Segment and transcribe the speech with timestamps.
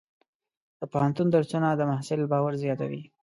[0.79, 3.01] د پوهنتون درسونه د محصل باور زیاتوي.